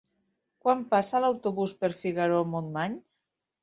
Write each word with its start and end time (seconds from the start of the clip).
Quan 0.63 0.81
passa 0.95 1.23
l'autobús 1.25 1.79
per 1.85 1.93
Figaró-Montmany? 2.03 3.01